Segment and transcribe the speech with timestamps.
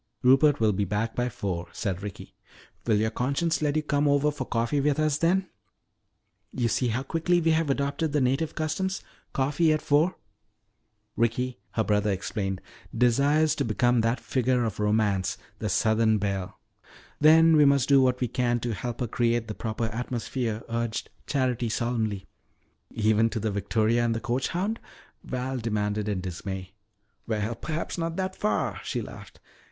[0.23, 2.33] "Rupert will be back by four," said Ricky.
[2.87, 5.47] "Will your conscience let you come over for coffee with us then?
[6.51, 10.15] You see how quickly we have adopted the native customs coffee at four."
[11.15, 12.61] "Ricky," her brother explained,
[12.97, 16.57] "desires to become that figure of Romance the southern belle."
[17.19, 21.11] "Then we must do what we can to help her create the proper atmosphere," urged
[21.27, 22.25] Charity solemnly.
[22.89, 24.79] "Even to the victoria and the coach hound?"
[25.23, 26.71] Val demanded in dismay.
[27.27, 29.39] "Well, perhaps not that far," she laughed.